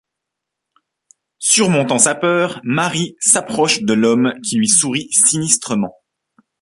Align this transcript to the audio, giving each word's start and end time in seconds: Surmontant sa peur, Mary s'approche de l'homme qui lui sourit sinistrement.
Surmontant 1.37 1.99
sa 1.99 2.15
peur, 2.15 2.59
Mary 2.63 3.15
s'approche 3.19 3.83
de 3.83 3.93
l'homme 3.93 4.33
qui 4.43 4.55
lui 4.57 4.67
sourit 4.67 5.09
sinistrement. 5.11 5.93